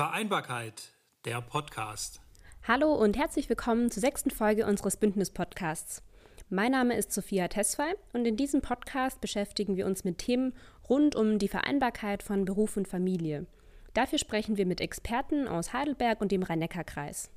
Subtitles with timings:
[0.00, 0.94] Vereinbarkeit,
[1.26, 2.22] der Podcast.
[2.66, 6.02] Hallo und herzlich willkommen zur sechsten Folge unseres Bündnis-Podcasts.
[6.48, 10.54] Mein Name ist Sophia Tesfay und in diesem Podcast beschäftigen wir uns mit Themen
[10.88, 13.44] rund um die Vereinbarkeit von Beruf und Familie.
[13.92, 17.30] Dafür sprechen wir mit Experten aus Heidelberg und dem Rhein-Neckar-Kreis.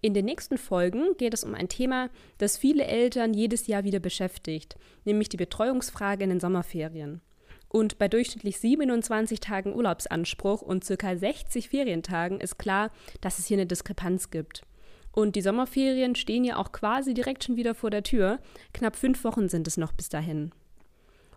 [0.00, 4.00] In den nächsten Folgen geht es um ein Thema, das viele Eltern jedes Jahr wieder
[4.00, 7.20] beschäftigt, nämlich die Betreuungsfrage in den Sommerferien.
[7.72, 11.16] Und bei durchschnittlich 27 Tagen Urlaubsanspruch und ca.
[11.16, 12.90] 60 Ferientagen ist klar,
[13.22, 14.60] dass es hier eine Diskrepanz gibt.
[15.10, 18.40] Und die Sommerferien stehen ja auch quasi direkt schon wieder vor der Tür.
[18.74, 20.52] Knapp fünf Wochen sind es noch bis dahin.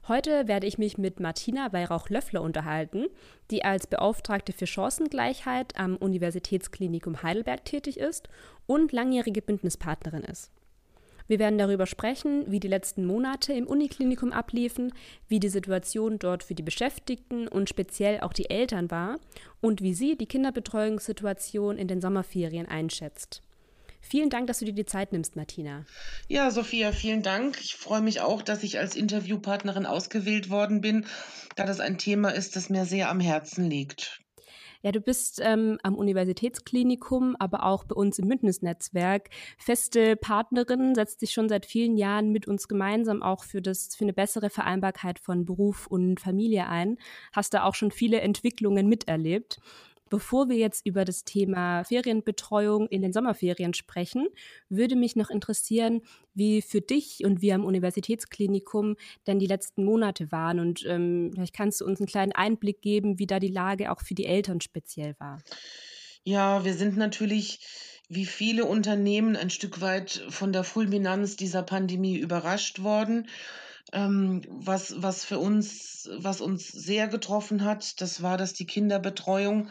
[0.09, 3.05] Heute werde ich mich mit Martina Weihrauch-Löffler unterhalten,
[3.49, 8.27] die als Beauftragte für Chancengleichheit am Universitätsklinikum Heidelberg tätig ist
[8.67, 10.51] und langjährige Bündnispartnerin ist.
[11.27, 14.93] Wir werden darüber sprechen, wie die letzten Monate im Uniklinikum abliefen,
[15.27, 19.19] wie die Situation dort für die Beschäftigten und speziell auch die Eltern war
[19.61, 23.41] und wie sie die Kinderbetreuungssituation in den Sommerferien einschätzt.
[24.07, 25.83] Vielen Dank, dass du dir die Zeit nimmst, Martina.
[26.27, 27.59] Ja, Sophia, vielen Dank.
[27.59, 31.07] Ich freue mich auch, dass ich als Interviewpartnerin ausgewählt worden bin,
[31.55, 34.21] da das ein Thema ist, das mir sehr am Herzen liegt.
[34.85, 41.23] Ja, du bist ähm, am Universitätsklinikum, aber auch bei uns im Bündnisnetzwerk feste Partnerin, setzt
[41.23, 45.17] dich schon seit vielen Jahren mit uns gemeinsam auch für das für eine bessere Vereinbarkeit
[45.17, 46.97] von Beruf und Familie ein.
[47.33, 49.59] Hast da auch schon viele Entwicklungen miterlebt.
[50.09, 54.27] Bevor wir jetzt über das Thema Ferienbetreuung in den Sommerferien sprechen,
[54.69, 56.01] würde mich noch interessieren,
[56.35, 60.59] wie für dich und wir am Universitätsklinikum denn die letzten Monate waren.
[60.59, 64.01] Und ähm, vielleicht kannst du uns einen kleinen Einblick geben, wie da die Lage auch
[64.01, 65.39] für die Eltern speziell war.
[66.23, 67.59] Ja, wir sind natürlich
[68.07, 73.27] wie viele Unternehmen ein Stück weit von der Fulminanz dieser Pandemie überrascht worden.
[73.93, 79.69] Ähm, was, was für uns, was uns sehr getroffen hat, das war, dass die Kinderbetreuung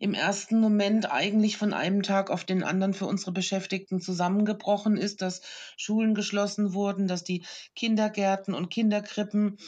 [0.00, 5.20] im ersten Moment eigentlich von einem Tag auf den anderen für unsere Beschäftigten zusammengebrochen ist,
[5.20, 5.42] dass
[5.76, 7.44] Schulen geschlossen wurden, dass die
[7.76, 9.58] Kindergärten und Kinderkrippen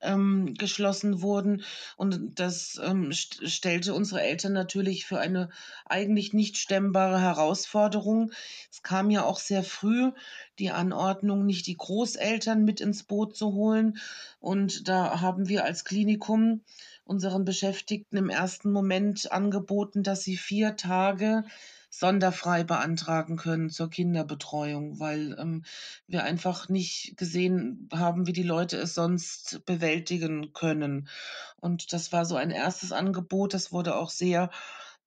[0.00, 1.62] ähm, geschlossen wurden.
[1.96, 5.50] Und das ähm, st stellte unsere Eltern natürlich für eine
[5.86, 8.32] eigentlich nicht stemmbare Herausforderung.
[8.70, 10.12] Es kam ja auch sehr früh
[10.58, 13.98] die Anordnung, nicht die Großeltern mit ins Boot zu holen.
[14.40, 16.62] Und da haben wir als Klinikum
[17.04, 21.44] unseren Beschäftigten im ersten Moment angeboten, dass sie vier Tage
[21.90, 25.64] sonderfrei beantragen können zur Kinderbetreuung, weil ähm,
[26.06, 31.08] wir einfach nicht gesehen haben, wie die Leute es sonst bewältigen können.
[31.56, 34.50] Und das war so ein erstes Angebot, das wurde auch sehr,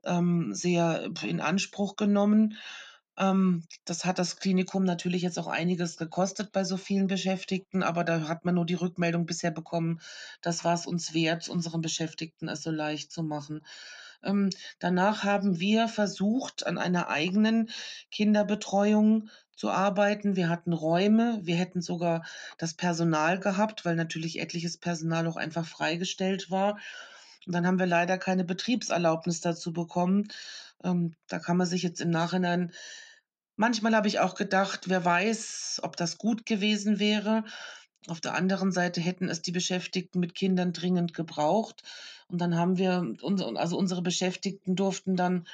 [0.03, 2.57] ähm, sehr in Anspruch genommen.
[3.17, 8.03] Ähm, das hat das Klinikum natürlich jetzt auch einiges gekostet bei so vielen Beschäftigten, aber
[8.03, 9.99] da hat man nur die Rückmeldung bisher bekommen,
[10.41, 13.61] das war es uns wert, unseren Beschäftigten es so leicht zu machen.
[14.23, 14.49] Ähm,
[14.79, 17.69] danach haben wir versucht, an einer eigenen
[18.11, 20.35] Kinderbetreuung zu arbeiten.
[20.35, 22.25] Wir hatten Räume, wir hätten sogar
[22.57, 26.77] das Personal gehabt, weil natürlich etliches Personal auch einfach freigestellt war.
[27.45, 30.27] Und dann haben wir leider keine Betriebserlaubnis dazu bekommen.
[30.83, 32.71] Ähm, da kann man sich jetzt im Nachhinein
[33.61, 37.43] Manchmal habe ich auch gedacht, wer weiß, ob das gut gewesen wäre.
[38.07, 41.83] Auf der anderen Seite hätten es die Beschäftigten mit Kindern dringend gebraucht.
[42.27, 43.15] Und dann haben wir,
[43.55, 45.47] also unsere Beschäftigten durften dann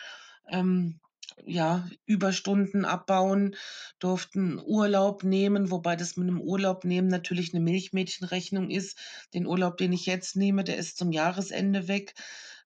[0.50, 1.00] ähm,
[1.46, 3.56] ja, Überstunden abbauen,
[4.00, 8.98] durften Urlaub nehmen, wobei das mit einem Urlaub nehmen natürlich eine Milchmädchenrechnung ist.
[9.34, 12.16] Den Urlaub, den ich jetzt nehme, der ist zum Jahresende weg.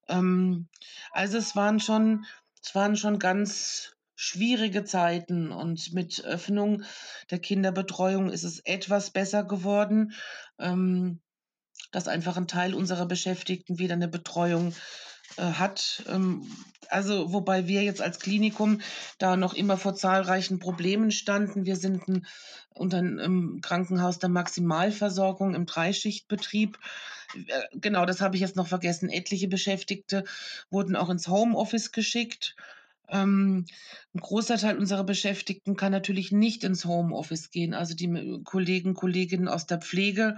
[0.08, 0.68] Ähm,
[1.10, 2.24] also es waren schon,
[2.62, 6.84] es waren schon ganz schwierige Zeiten und mit Öffnung
[7.32, 10.12] der Kinderbetreuung ist es etwas besser geworden,
[10.60, 11.20] ähm,
[11.90, 14.76] dass einfach ein Teil unserer Beschäftigten wieder eine Betreuung
[15.38, 16.04] äh, hat.
[16.08, 16.46] Ähm,
[16.88, 18.80] also wobei wir jetzt als Klinikum
[19.18, 21.64] da noch immer vor zahlreichen Problemen standen.
[21.64, 22.24] Wir sind ein,
[22.70, 26.78] unter einem Krankenhaus der Maximalversorgung im Dreischichtbetrieb.
[27.34, 29.08] Äh, genau, das habe ich jetzt noch vergessen.
[29.08, 30.22] Etliche Beschäftigte
[30.70, 32.54] wurden auch ins Homeoffice geschickt.
[33.12, 33.66] Ähm,
[34.14, 37.74] ein großer Teil unserer Beschäftigten kann natürlich nicht ins Homeoffice gehen.
[37.74, 40.36] Also die Kollegen, Kolleginnen aus der Pflege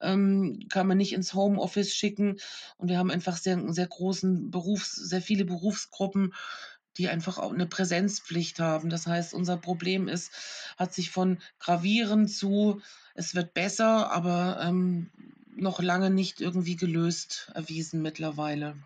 [0.00, 2.38] ähm, kann man nicht ins Homeoffice schicken.
[2.76, 6.32] Und wir haben einfach sehr, sehr großen Berufs-, sehr viele Berufsgruppen,
[6.96, 8.90] die einfach auch eine Präsenzpflicht haben.
[8.90, 10.30] Das heißt, unser Problem ist,
[10.76, 12.80] hat sich von gravierend zu,
[13.14, 15.10] es wird besser, aber ähm,
[15.56, 18.76] noch lange nicht irgendwie gelöst erwiesen mittlerweile.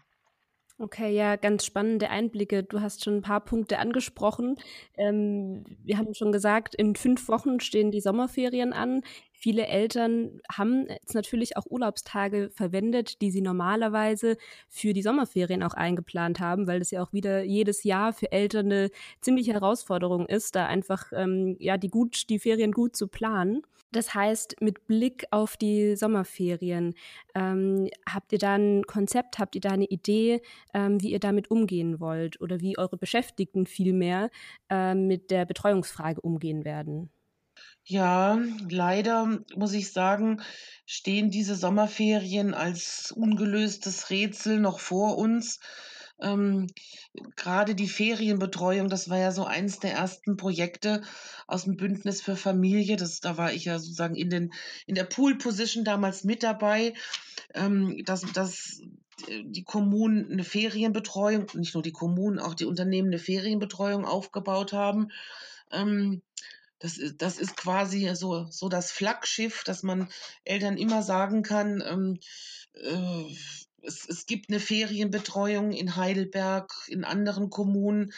[0.80, 2.62] Okay, ja, ganz spannende Einblicke.
[2.62, 4.56] Du hast schon ein paar Punkte angesprochen.
[4.96, 9.02] Ähm, wir haben schon gesagt, in fünf Wochen stehen die Sommerferien an.
[9.40, 14.36] Viele Eltern haben jetzt natürlich auch Urlaubstage verwendet, die sie normalerweise
[14.68, 18.66] für die Sommerferien auch eingeplant haben, weil das ja auch wieder jedes Jahr für Eltern
[18.66, 18.90] eine
[19.20, 23.62] ziemliche Herausforderung ist, da einfach ähm, ja die gut die Ferien gut zu planen.
[23.92, 26.94] Das heißt, mit Blick auf die Sommerferien,
[27.36, 30.42] ähm, habt ihr da ein Konzept, habt ihr da eine Idee,
[30.74, 34.30] ähm, wie ihr damit umgehen wollt oder wie eure Beschäftigten vielmehr
[34.68, 37.10] äh, mit der Betreuungsfrage umgehen werden?
[37.84, 38.38] Ja,
[38.68, 40.42] leider muss ich sagen,
[40.84, 45.58] stehen diese Sommerferien als ungelöstes Rätsel noch vor uns.
[46.20, 46.66] Ähm,
[47.36, 51.02] grade die Ferienbetreuung, das war ja so eins der ersten Projekte
[51.46, 52.96] aus dem Bündnis für Familie.
[52.96, 54.52] Das da war ich ja sozusagen in den
[54.86, 56.92] in der Pool-Position damals mit dabei,
[57.54, 58.82] ähm, dass dass
[59.28, 65.08] die Kommunen eine Ferienbetreuung nicht nur die Kommunen, auch die Unternehmen eine Ferienbetreuung aufgebaut haben.
[65.72, 66.22] Ähm,
[66.78, 70.08] das ist das ist quasi so so das Flaggschiff, dass man
[70.44, 72.20] Eltern immer sagen kann, ähm,
[72.74, 73.24] äh,
[73.82, 78.12] es es gibt eine Ferienbetreuung in Heidelberg, in anderen Kommunen.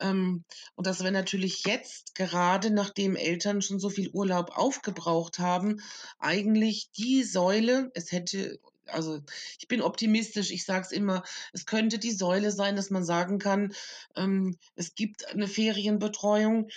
[0.00, 0.44] Ähm,
[0.74, 5.80] und das wäre natürlich jetzt, gerade nachdem Eltern schon so viel Urlaub aufgebraucht haben,
[6.18, 9.20] eigentlich die Säule es hätte also,
[9.58, 11.22] ich bin optimistisch, ich sage es immer,
[11.52, 13.72] es könnte die Säule sein, dass man sagen kann,
[14.16, 16.68] ähm, es gibt eine Ferienbetreuung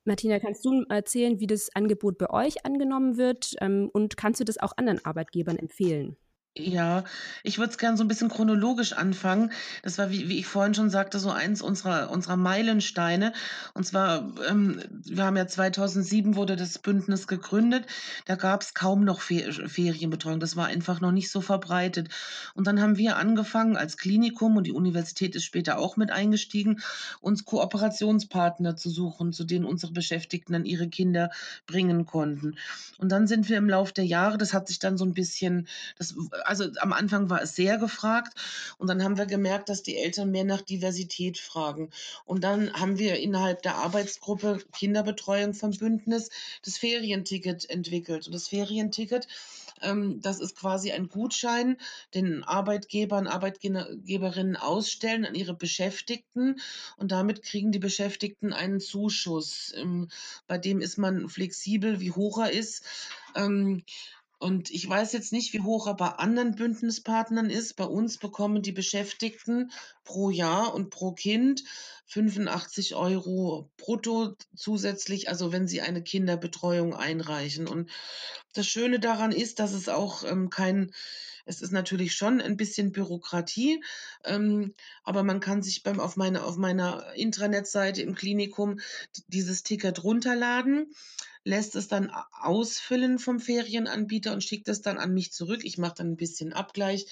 [0.05, 4.43] Martina, kannst du erzählen, wie das Angebot bei euch angenommen wird ähm, und kannst du
[4.43, 6.17] das auch anderen Arbeitgebern empfehlen?
[6.55, 7.03] Ja,
[7.41, 9.51] ich würde es gern so ein bisschen chronologisch anfangen.
[9.81, 13.33] Das war, wie wie ich vorhin schon sagte, so eins unserer unserer Meilensteine.
[13.73, 17.87] Und zwar, ähm, wir haben ja 2007 wurde das Bündnis gegründet.
[18.25, 20.39] Da gab es kaum noch Fe Ferienbetreuung.
[20.39, 22.09] Das war einfach noch nicht so verbreitet.
[22.53, 26.81] Und dann haben wir angefangen als Klinikum und die Universität ist später auch mit eingestiegen,
[27.19, 31.31] uns Kooperationspartner zu suchen, zu denen unsere Beschäftigten dann ihre Kinder
[31.65, 32.57] bringen konnten.
[32.99, 35.67] Und dann sind wir im Lauf der Jahre das hat sich dann so ein bisschen
[35.97, 38.33] das also am Anfang war es sehr gefragt
[38.77, 41.89] und dann haben wir gemerkt, dass die Eltern mehr nach Diversität fragen.
[42.25, 46.29] Und dann haben wir innerhalb der Arbeitsgruppe Kinderbetreuung vom Bündnis
[46.63, 48.27] das Ferienticket entwickelt.
[48.27, 49.27] Und das Ferienticket
[49.83, 51.77] ähm, das ist quasi ein Gutschein,
[52.13, 56.59] den Arbeitgebern, Arbeitgeberinnen ausstellen an ihre Beschäftigten
[56.97, 59.73] und damit kriegen die Beschäftigten einen Zuschuss.
[59.75, 60.09] Ähm,
[60.47, 62.83] bei dem ist man flexibel, wie hoch er ist.
[63.35, 63.83] Ähm,
[64.43, 67.77] und ich weiß jetzt nicht, wie hoch er bei anderen Bündnispartnern ist.
[67.77, 69.71] Bei uns bekommen die Beschäftigten
[70.03, 71.63] pro Jahr und pro Kind
[72.07, 77.69] 85 Euro brutto zusätzlich, also wenn sie eine Kinderbetreuung einreichen.
[77.69, 77.89] Und
[78.53, 80.91] das Schöne daran ist, dass es auch ähm, kein
[81.45, 83.83] es ist natürlich schon ein bisschen Bürokratie,
[84.23, 84.73] ähm,
[85.03, 88.79] aber man kann sich beim auf meiner auf meiner Intranet-Seite im Klinikum
[89.27, 90.93] dieses Ticket runterladen
[91.43, 95.61] lässt es dann ausfüllen vom Ferienanbieter und schickt es dann an mich zurück.
[95.63, 97.07] Ich mache dann ein bisschen Abgleich,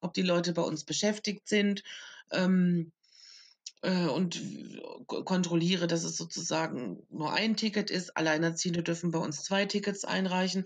[0.00, 1.82] ob die Leute bei uns beschäftigt sind.
[2.30, 2.92] Ähm,
[3.82, 4.42] äh, und
[5.06, 8.16] kontrolliere, dass es sozusagen nur ein Ticket ist.
[8.16, 10.64] Alleinerziehende dürfen bei uns zwei Tickets einreichen.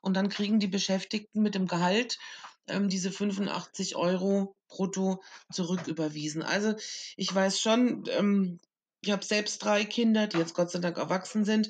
[0.00, 2.18] Und dann kriegen die Beschäftigten mit dem Gehalt
[2.66, 6.42] ähm, diese 85 Euro brutto zurücküberwiesen.
[6.42, 6.74] Also
[7.16, 8.60] ich weiß schon, ähm,
[9.04, 11.68] ich habe selbst drei Kinder, die jetzt Gott sei Dank erwachsen sind,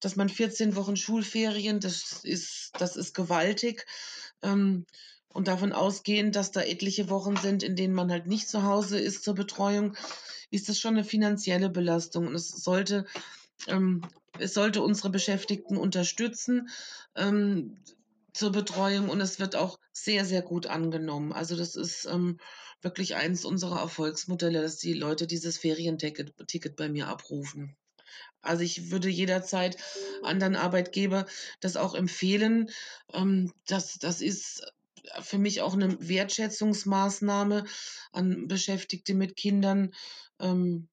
[0.00, 3.86] dass man 14 Wochen Schulferien, das ist, das ist gewaltig.
[4.42, 4.84] Ähm,
[5.28, 9.00] und davon ausgehend, dass da etliche Wochen sind, in denen man halt nicht zu Hause
[9.00, 9.96] ist zur Betreuung,
[10.50, 12.28] ist das schon eine finanzielle Belastung.
[12.28, 13.06] Und es sollte,
[13.66, 14.02] ähm,
[14.38, 16.68] es sollte unsere Beschäftigten unterstützen
[17.16, 17.78] ähm,
[18.34, 21.32] zur Betreuung und es wird auch sehr, sehr gut angenommen.
[21.32, 22.38] Also das ist ähm,
[22.82, 27.76] wirklich eines unserer Erfolgsmodelle, dass die Leute dieses Ferienticket Ticket bei mir abrufen.
[28.42, 29.76] Also ich würde jederzeit
[30.22, 31.26] anderen Arbeitgeber
[31.60, 32.70] das auch empfehlen.
[33.12, 34.66] Ähm, das, das ist
[35.22, 37.64] für mich auch eine Wertschätzungsmaßnahme
[38.12, 39.92] an Beschäftigte mit Kindern.
[40.40, 40.88] Ähm,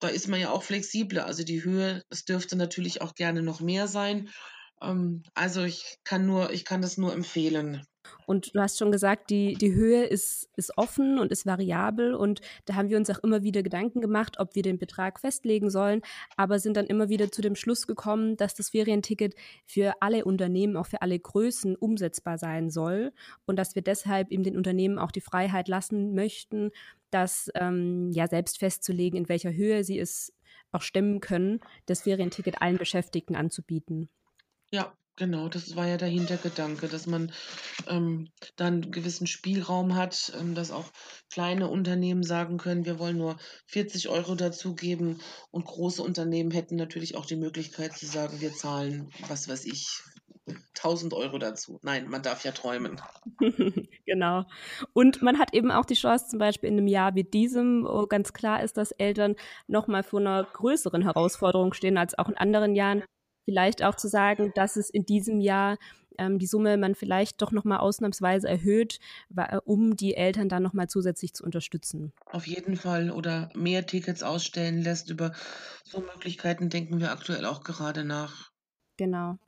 [0.00, 1.26] da ist man ja auch flexibler.
[1.26, 4.28] Also die Höhe, es dürfte natürlich auch gerne noch mehr sein.
[4.82, 7.86] Ähm, also ich kann nur, ich kann das nur empfehlen.
[8.26, 12.14] Und du hast schon gesagt, die, die Höhe ist, ist offen und ist variabel.
[12.14, 15.70] Und da haben wir uns auch immer wieder Gedanken gemacht, ob wir den Betrag festlegen
[15.70, 16.02] sollen,
[16.36, 19.34] aber sind dann immer wieder zu dem Schluss gekommen, dass das Ferienticket
[19.66, 23.12] für alle Unternehmen, auch für alle Größen umsetzbar sein soll
[23.46, 26.70] und dass wir deshalb eben den Unternehmen auch die Freiheit lassen möchten,
[27.10, 30.32] das ähm, ja selbst festzulegen, in welcher Höhe sie es
[30.72, 34.08] auch stemmen können, das Ferienticket allen Beschäftigten anzubieten.
[34.72, 37.32] Ja, Genau, das war ja der Hintergedanke, dass man
[37.86, 40.90] ähm, dann einen gewissen Spielraum hat, ähm, dass auch
[41.30, 43.36] kleine Unternehmen sagen können, wir wollen nur
[43.66, 49.10] 40 Euro dazugeben und große Unternehmen hätten natürlich auch die Möglichkeit zu sagen, wir zahlen,
[49.28, 49.86] was weiß ich,
[50.76, 51.78] 1000 Euro dazu.
[51.82, 53.00] Nein, man darf ja träumen.
[54.06, 54.44] genau.
[54.94, 58.06] Und man hat eben auch die Chance, zum Beispiel in einem Jahr wie diesem, wo
[58.06, 59.36] ganz klar ist, dass Eltern
[59.68, 63.04] nochmal vor einer größeren Herausforderung stehen als auch in anderen Jahren,
[63.44, 65.78] vielleicht auch zu sagen, dass es in diesem Jahr
[66.18, 68.98] ähm, die Summe man vielleicht doch nochmal ausnahmsweise erhöht,
[69.64, 72.12] um die Eltern dann nochmal zusätzlich zu unterstützen.
[72.26, 75.10] Auf jeden Fall oder mehr Tickets ausstellen lässt.
[75.10, 75.32] Über
[75.84, 78.50] so Möglichkeiten denken wir aktuell auch gerade nach.
[78.96, 79.38] Genau.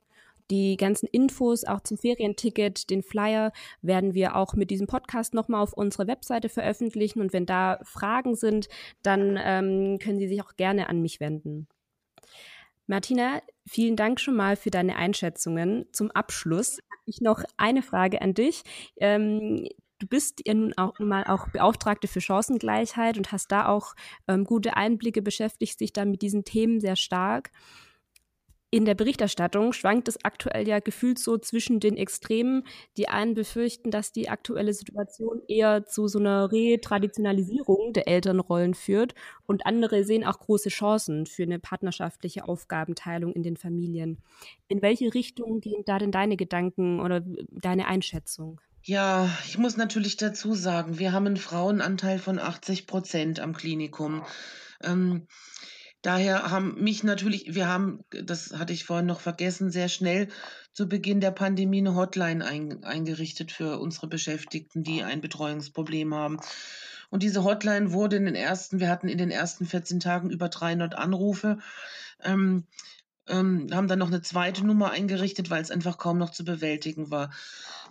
[0.51, 5.61] Die ganzen Infos auch zum Ferienticket, den Flyer werden wir auch mit diesem Podcast nochmal
[5.61, 7.19] auf unserer Webseite veröffentlichen.
[7.19, 8.67] Und wenn da Fragen sind,
[9.01, 11.67] dann ähm, können Sie sich auch gerne an mich wenden.
[12.87, 15.85] Martina, vielen Dank schon mal für deine Einschätzungen.
[15.91, 18.63] Zum Abschluss habe ich noch eine Frage an dich.
[18.97, 19.67] Ähm,
[19.99, 23.95] du bist ja nun auch mal auch Beauftragte für Chancengleichheit und hast da auch
[24.27, 27.51] ähm, gute Einblicke, beschäftigst dich da mit diesen Themen sehr stark
[28.75, 32.63] in der Berichterstattung schwankt es aktuell ja gefühlt so zwischen den Extremen.
[32.97, 39.15] Die einen befürchten, dass die aktuelle Situation eher zu so einer Retraditionalisierung der Elternrollen führt
[39.45, 44.17] und andere sehen auch große Chancen für eine partnerschaftliche Aufgabenteilung in den Familien.
[44.67, 48.59] In welche Richtung gehen da denn deine Gedanken oder deine Einschätzung?
[48.83, 54.25] Ja, ich muss natürlich dazu sagen, wir haben einen Frauenanteil von 80 Prozent am Klinikum.
[54.83, 55.27] Ähm,
[56.05, 60.27] Daher haben mich natürlich, wir haben, das hatte ich vorhin noch vergessen, sehr schnell
[60.71, 66.37] zu Beginn der Pandemie eine Hotline ein, eingerichtet für unsere Beschäftigten, die ein Betreuungsproblem haben.
[67.09, 70.47] Und diese Hotline wurde in den ersten, wir hatten in den ersten 14 Tagen über
[70.47, 71.57] 300 Anrufe.
[72.23, 72.65] Ähm,
[73.27, 77.11] ähm, haben dann noch eine zweite Nummer eingerichtet, weil es einfach kaum noch zu bewältigen
[77.11, 77.31] war.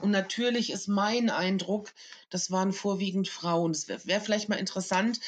[0.00, 1.92] Und natürlich ist mein Eindruck,
[2.30, 3.70] das waren vorwiegend Frauen.
[3.70, 5.20] Es wäre wär vielleicht mal interessant,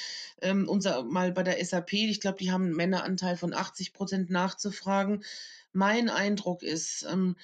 [0.42, 4.30] ähm, unser mal bei der SAP, ich glaube, die haben einen Männeranteil von 80 Prozent
[4.30, 5.24] nachzufragen.
[5.72, 7.36] Mein Eindruck ist, ähm,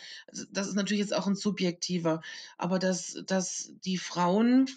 [0.51, 2.23] das ist natürlich jetzt auch ein subjektiver,
[2.59, 4.69] aber dass, dass die Frauen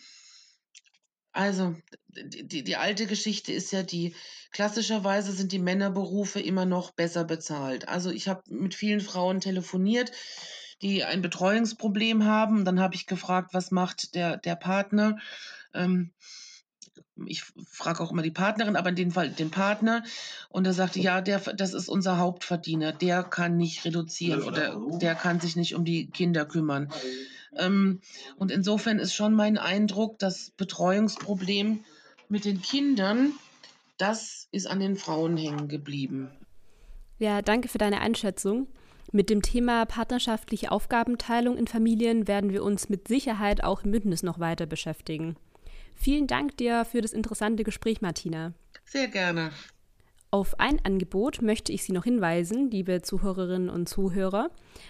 [1.36, 1.76] also,
[2.16, 4.16] die, die alte Geschichte ist ja die,
[4.52, 7.90] klassischerweise sind die Männerberufe immer noch besser bezahlt.
[7.90, 10.14] Also ich habe mit vielen Frauen telefoniert,
[10.82, 12.64] die ein Betreuungsproblem haben.
[12.64, 15.18] Dann habe ich gefragt, was macht der, der Partner?
[15.74, 16.12] Ähm,
[17.26, 20.04] ich frage auch immer die Partnerin, aber in dem Fall den Partner.
[20.50, 22.94] Und er sagte, ja, der, das ist unser Hauptverdiener.
[22.94, 26.92] Der kann nicht reduzieren oder der kann sich nicht um die Kinder kümmern.
[27.58, 28.02] Ähm,
[28.38, 31.84] und insofern ist schon mein Eindruck, das Betreuungsproblem
[32.30, 33.34] mit den Kindern,
[33.98, 36.32] das ist an den Frauen hängen geblieben.
[37.20, 38.68] Ja, danke für deine Einschätzung.
[39.12, 44.24] Mit dem Thema partnerschaftliche Aufgabenteilung in Familien werden wir uns mit Sicherheit auch im Bündnis
[44.24, 45.38] noch weiter beschäftigen.
[45.96, 48.54] Vielen Dank dir für das interessante Gespräch, Martina.
[48.84, 49.52] Sehr gerne.
[50.36, 54.50] Auf ein Angebot möchte ich Sie noch hinweisen, liebe Zuhörerinnen und Zuhörer.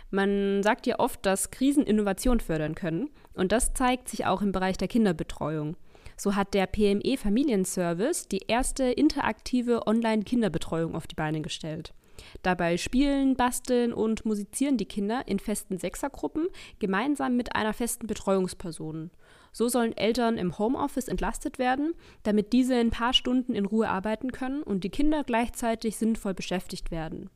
[0.09, 3.11] Man sagt ja oft, dass Krisen Innovation fördern können.
[3.35, 5.77] Und das zeigt sich auch im Bereich der Kinderbetreuung.
[6.17, 11.93] So hat der PME Familienservice die erste interaktive Online-Kinderbetreuung auf die Beine gestellt.
[12.41, 16.47] Dabei spielen, basteln und musizieren die Kinder in festen Sechsergruppen
[16.79, 19.11] gemeinsam mit einer festen Betreuungsperson.
[19.55, 21.93] So sollen Eltern im Homeoffice entlastet werden,
[22.23, 26.91] damit diese ein paar Stunden in Ruhe arbeiten können und die Kinder gleichzeitig sinnvoll beschäftigt
[26.91, 27.29] werden.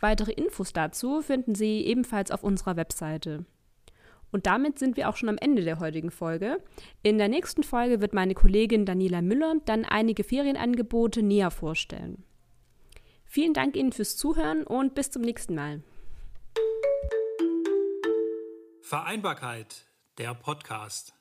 [0.00, 3.44] Weitere Infos dazu finden Sie ebenfalls auf unserer Webseite.
[4.32, 6.62] Und damit sind wir auch schon am Ende der heutigen Folge.
[7.02, 12.24] In der nächsten Folge wird meine Kollegin Daniela Müller dann einige Ferienangebote näher vorstellen.
[13.26, 15.82] Vielen Dank Ihnen fürs Zuhören und bis zum nächsten Mal.
[18.80, 19.84] Vereinbarkeit,
[20.16, 21.19] der Podcast.